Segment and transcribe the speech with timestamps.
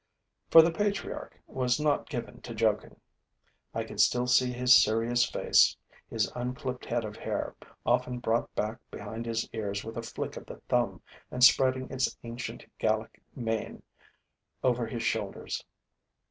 [0.49, 2.99] For the patriarch was not given to joking.
[3.71, 5.77] I can still see his serious face,
[6.09, 7.53] his unclipped head of hair,
[7.85, 12.17] often brought back behind his ears with a flick of the thumb and spreading its
[12.23, 13.83] ancient Gallic mane
[14.63, 15.63] over his shoulders.